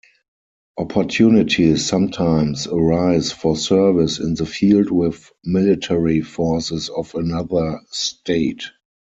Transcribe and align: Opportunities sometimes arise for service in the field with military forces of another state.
Opportunities 0.79 1.85
sometimes 1.85 2.65
arise 2.65 3.31
for 3.31 3.55
service 3.55 4.17
in 4.19 4.33
the 4.33 4.47
field 4.47 4.89
with 4.89 5.31
military 5.43 6.21
forces 6.21 6.89
of 6.89 7.13
another 7.13 7.79
state. 7.91 8.63